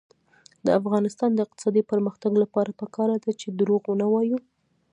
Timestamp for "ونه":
3.87-4.07